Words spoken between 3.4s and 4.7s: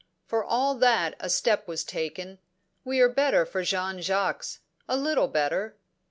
for Jean Jacques